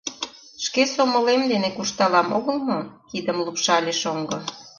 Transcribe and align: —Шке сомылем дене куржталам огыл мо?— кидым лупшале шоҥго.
—Шке 0.65 0.83
сомылем 0.93 1.41
дене 1.51 1.69
куржталам 1.73 2.27
огыл 2.37 2.57
мо?— 2.67 2.79
кидым 3.09 3.37
лупшале 3.45 3.93
шоҥго. 4.01 4.39